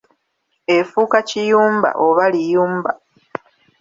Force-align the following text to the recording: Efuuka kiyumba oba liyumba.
Efuuka 0.77 1.19
kiyumba 1.29 1.89
oba 2.05 2.25
liyumba. 2.33 2.91